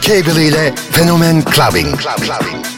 Cable 0.00 0.46
ile 0.46 0.72
Fenomen 0.90 1.42
Clubbing. 1.42 1.96
Club, 1.96 2.20
clubbing. 2.20 2.77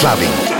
Clubbing. 0.00 0.59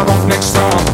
I'm 0.00 0.08
off 0.08 0.26
next 0.26 0.54
time 0.54 0.89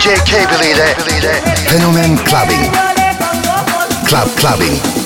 DJ 0.00 0.18
Cable 0.24 0.70
ile 0.70 0.94
Fenomen 1.68 2.16
Clubbing. 2.24 2.72
Club 4.06 4.28
Clubbing. 4.36 4.99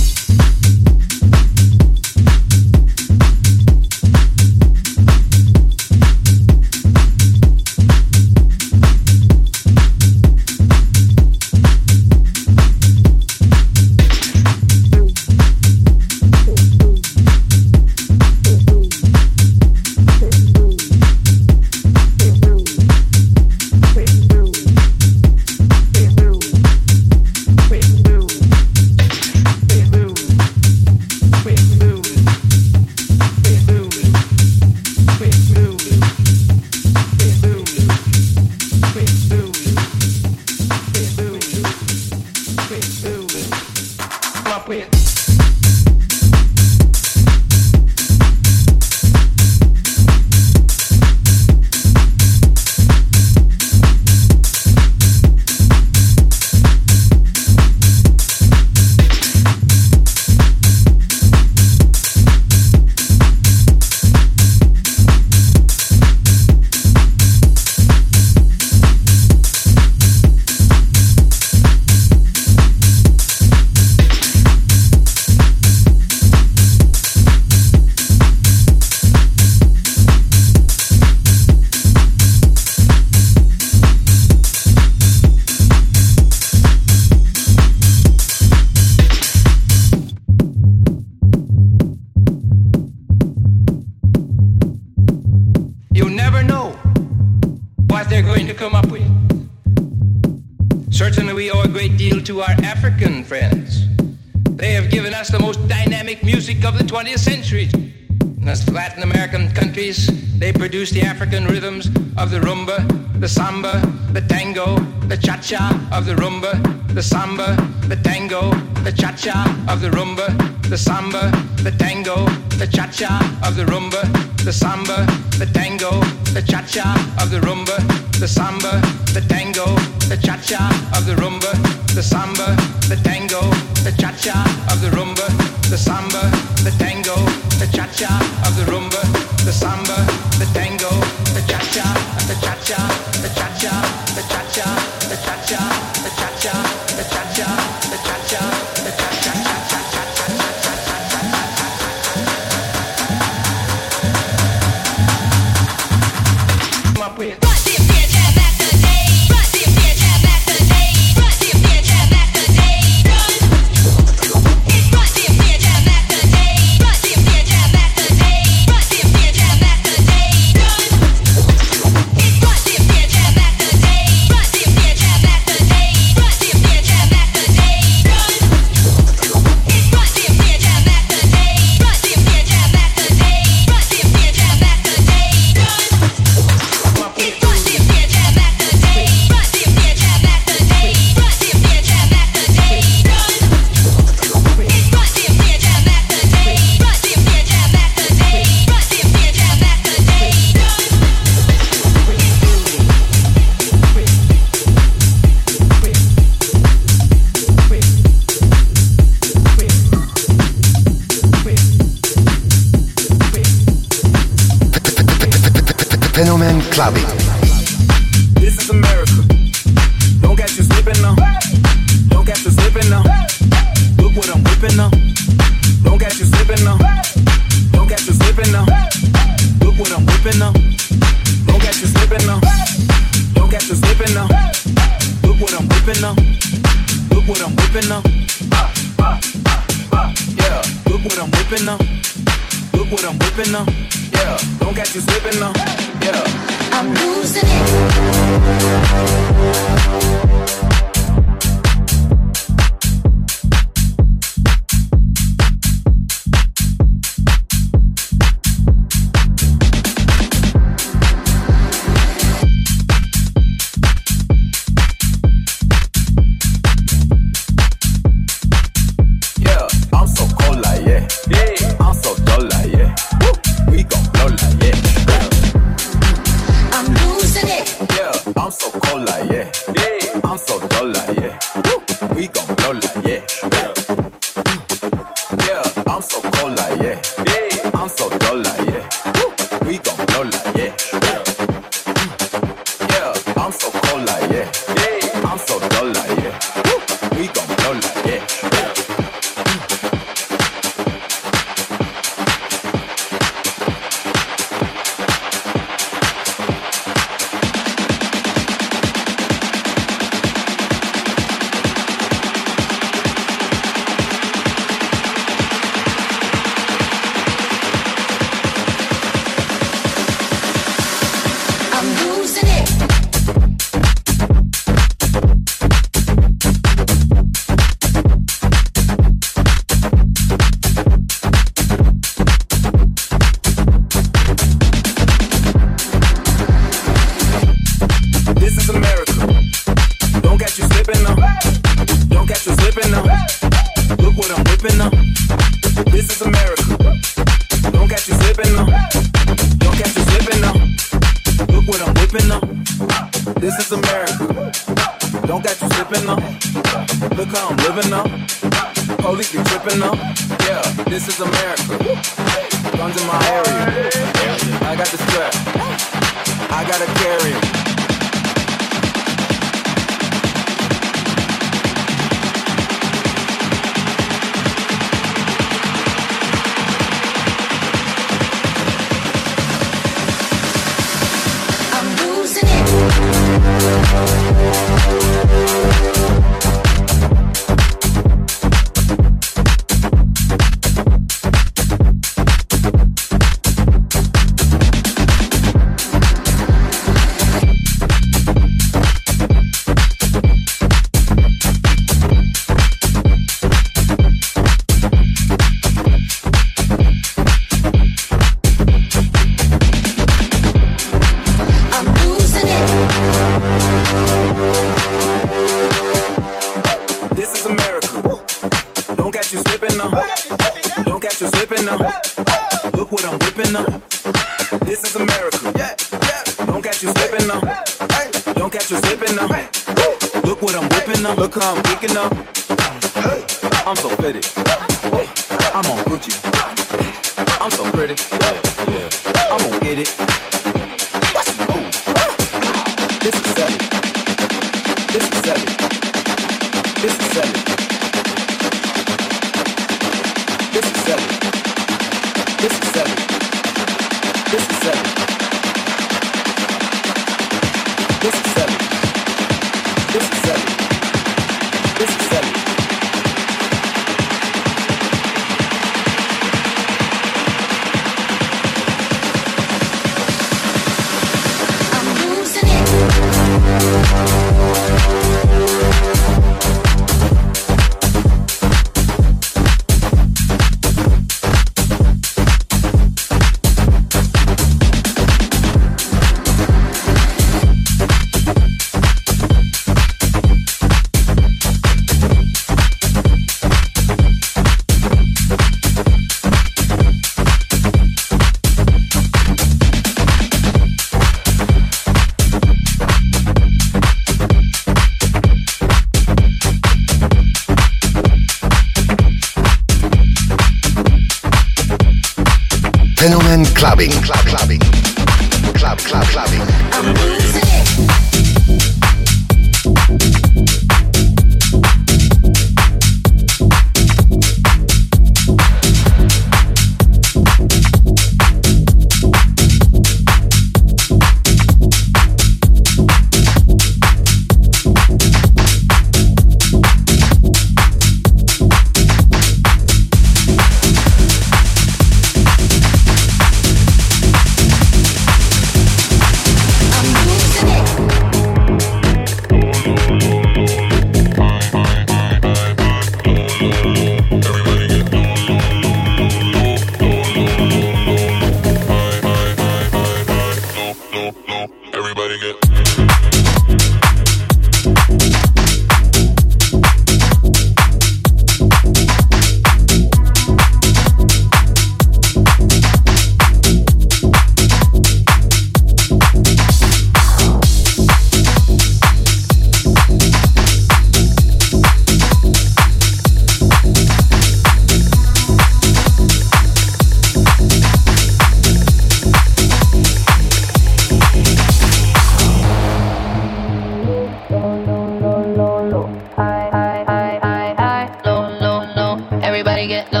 get 599.71 599.93
low. 599.93 600.00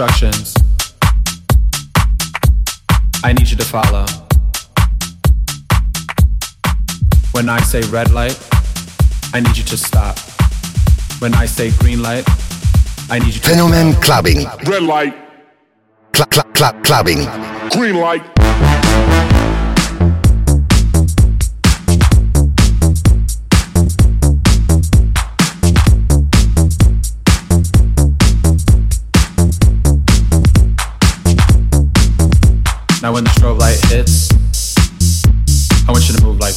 Instructions. 0.00 0.54
I 3.22 3.34
need 3.34 3.50
you 3.50 3.56
to 3.58 3.64
follow. 3.64 4.06
When 7.32 7.50
I 7.50 7.60
say 7.60 7.82
red 7.90 8.10
light, 8.10 8.38
I 9.34 9.40
need 9.40 9.56
you 9.58 9.64
to 9.64 9.76
stop. 9.76 10.18
When 11.20 11.34
I 11.34 11.44
say 11.44 11.70
green 11.80 12.00
light, 12.00 12.24
I 13.10 13.18
need 13.18 13.34
you 13.34 13.40
to 13.40 13.50
Fenomen 13.50 13.92
Clubbing. 14.02 14.46
Red 14.66 14.84
light, 14.84 15.14
Cl- 16.14 16.28
cl- 16.32 16.50
cl- 16.56 16.80
clubbing. 16.82 17.26
green 17.70 17.96
light. 17.96 18.22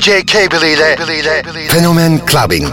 DJ 0.00 0.24
Cable 0.24 0.64
ile 0.64 0.96
Fenomen 1.68 2.24
Clubbing. 2.24 2.64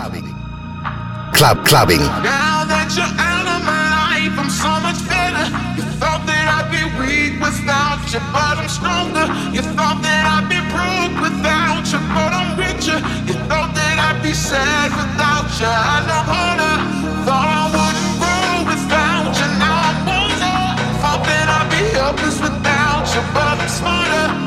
Club 1.33 1.65
Clubbing. 1.65 1.99
Now 1.99 2.63
that 2.63 2.87
you're 2.95 3.03
out 3.03 3.47
of 3.51 3.67
my 3.67 3.83
life, 3.99 4.31
I'm 4.39 4.47
so 4.47 4.71
much 4.79 4.95
better. 5.11 5.43
You 5.75 5.83
thought 5.99 6.23
that 6.23 6.47
I'd 6.47 6.71
be 6.71 6.87
weak 6.95 7.35
without 7.43 7.99
you, 8.15 8.23
but 8.31 8.55
I'm 8.55 8.71
stronger. 8.71 9.27
You 9.51 9.59
thought 9.75 9.99
that 10.07 10.23
I'd 10.23 10.47
be 10.47 10.55
broke 10.71 11.19
without 11.19 11.83
you, 11.91 11.99
but 12.15 12.31
I'm 12.31 12.55
richer. 12.55 12.95
You 13.27 13.35
thought 13.51 13.75
that 13.75 13.95
I'd 14.07 14.23
be 14.23 14.31
sad 14.31 14.95
without 14.95 15.51
you, 15.59 15.67
I 15.67 16.07
know 16.07 16.23
harder. 16.31 16.75
Thought 17.27 17.43
I 17.43 17.63
wouldn't 17.75 18.11
grow 18.23 18.71
without 18.71 19.35
you, 19.35 19.47
now 19.59 19.75
I'm 19.83 19.99
older. 20.15 20.59
Thought 21.03 21.27
that 21.27 21.47
I'd 21.51 21.67
be 21.75 21.91
helpless 21.91 22.39
without 22.39 23.03
you, 23.11 23.19
but 23.35 23.59
I'm 23.59 23.67
smarter. 23.67 24.46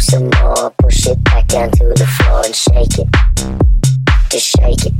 Some 0.00 0.30
more, 0.40 0.70
push 0.78 1.06
it 1.06 1.22
back 1.24 1.46
down 1.48 1.70
to 1.70 1.84
the 1.88 2.06
floor 2.06 2.42
and 2.44 2.54
shake 2.54 2.98
it. 2.98 3.08
Just 4.30 4.46
shake 4.56 4.86
it. 4.86 4.94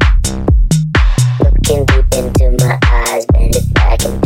Looking 1.41 1.87
deep 1.87 2.05
into 2.15 2.65
my 2.65 2.79
eyes, 2.83 3.25
bend 3.27 3.57
it 3.57 3.75
back 3.75 4.05
and 4.05 4.20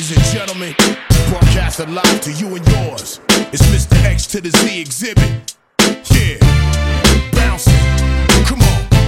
Ladies 0.00 0.16
and 0.16 0.38
gentlemen, 0.38 0.74
broadcast 1.28 1.86
live 1.86 2.20
to 2.22 2.32
you 2.32 2.46
and 2.56 2.66
yours. 2.68 3.20
It's 3.52 3.60
Mr. 3.66 4.02
X 4.02 4.26
to 4.28 4.40
the 4.40 4.48
Z 4.48 4.84
Xzibit. 4.84 5.56
Yeah, 6.10 7.30
bouncing. 7.32 7.99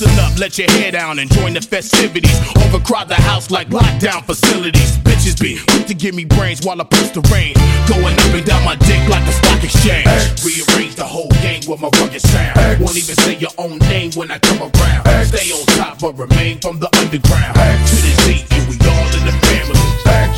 Loosen 0.00 0.18
up, 0.18 0.36
let 0.40 0.58
your 0.58 0.68
hair 0.72 0.90
down 0.90 1.20
and 1.20 1.30
join 1.30 1.54
the 1.54 1.60
festivities. 1.60 2.34
Overcrowd 2.66 3.08
the 3.08 3.14
house 3.14 3.52
like 3.52 3.68
lockdown 3.68 4.24
facilities. 4.24 4.98
Bitches 4.98 5.40
be 5.40 5.60
quick 5.70 5.86
to 5.86 5.94
give 5.94 6.16
me 6.16 6.24
brains 6.24 6.66
while 6.66 6.80
I 6.80 6.84
push 6.84 7.10
the 7.10 7.20
rain. 7.30 7.54
Going 7.86 8.18
up 8.18 8.34
and 8.34 8.44
down 8.44 8.64
my 8.64 8.74
dick 8.74 8.98
like 9.08 9.22
a 9.22 9.30
stock 9.30 9.62
exchange. 9.62 10.10
Rearrange 10.42 10.96
the 10.96 11.04
whole 11.04 11.30
game 11.46 11.62
with 11.68 11.80
my 11.80 11.90
rugged 12.00 12.22
sound. 12.22 12.82
Won't 12.82 12.96
even 12.96 13.14
say 13.14 13.36
your 13.36 13.54
own 13.56 13.78
name 13.86 14.10
when 14.14 14.32
I 14.32 14.38
come 14.40 14.62
around. 14.66 15.26
Stay 15.26 15.52
on 15.54 15.64
top 15.78 16.00
but 16.00 16.18
remain 16.18 16.58
from 16.58 16.80
the 16.80 16.90
underground. 16.98 17.54
To 17.54 17.94
the 17.94 18.12
Z, 18.26 18.46
and 18.50 18.66
we 18.66 18.74
all 18.90 19.10
in 19.14 19.22
the 19.30 19.36
family. 19.46 19.78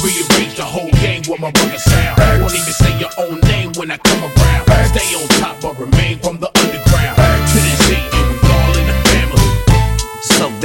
Rearrange 0.05 0.57
the 0.57 0.69
whole 0.69 0.93
game 1.01 1.23
with 1.27 1.41
my 1.41 1.49
rugged 1.49 1.81
sound. 1.81 2.16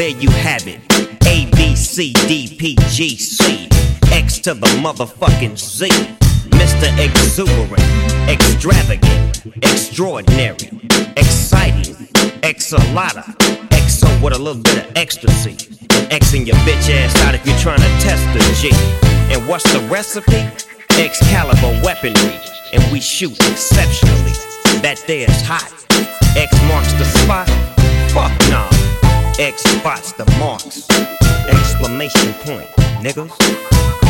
There 0.02 0.20
you 0.20 0.32
have 0.32 0.68
it. 0.68 0.82
A 1.28 1.46
B 1.56 1.76
C 1.76 2.12
D 2.26 2.56
P 2.58 2.76
G 2.90 3.16
C 3.16 3.70
X 4.12 4.40
to 4.40 4.56
the 4.56 4.66
motherfucking 4.82 5.56
Z. 5.60 5.90
Mr. 6.58 6.88
Exuberant, 6.98 7.84
extravagant, 8.28 9.46
extraordinary, 9.62 10.72
exciting, 11.18 11.94
exalata, 12.42 13.26
exo 13.70 14.10
with 14.24 14.34
a 14.34 14.40
little 14.40 14.64
bit 14.64 14.80
of 14.80 14.98
ecstasy. 14.98 15.52
And 15.92 16.22
Xing 16.24 16.48
your 16.48 16.58
bitch 16.66 16.90
ass 16.90 17.16
out 17.22 17.36
if 17.36 17.46
you're 17.46 17.58
trying 17.60 17.82
to 17.82 17.92
test 18.02 18.26
the 18.34 18.42
G. 18.60 18.72
And 19.32 19.48
what's 19.48 19.72
the 19.72 19.82
recipe? 19.82 20.42
Excalibur 20.98 21.80
weaponry, 21.86 22.40
and 22.74 22.92
we 22.92 23.00
shoot 23.00 23.38
exceptionally. 23.52 24.34
That 24.82 25.04
there's 25.06 25.42
hot. 25.44 25.72
X 26.36 26.52
marks 26.68 26.92
the 26.94 27.06
spot. 27.06 27.48
Fuck 28.14 28.50
nah. 28.50 28.81
X 29.42 29.64
spots 29.64 30.12
the 30.12 30.26
marks. 30.38 30.88
Exclamation 31.48 32.32
point, 32.44 32.70
niggas. 33.02 34.01